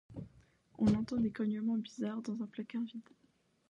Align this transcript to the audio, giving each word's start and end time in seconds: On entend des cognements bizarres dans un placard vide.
On 0.79 0.87
entend 0.95 1.17
des 1.17 1.29
cognements 1.29 1.77
bizarres 1.77 2.23
dans 2.23 2.41
un 2.41 2.47
placard 2.47 2.81
vide. 2.81 3.03